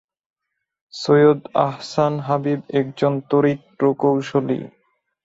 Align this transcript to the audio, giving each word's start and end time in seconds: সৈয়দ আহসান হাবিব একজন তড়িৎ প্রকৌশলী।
সৈয়দ 0.93 1.39
আহসান 1.59 2.13
হাবিব 2.19 2.59
একজন 2.79 3.13
তড়িৎ 3.29 3.59
প্রকৌশলী। 3.77 4.59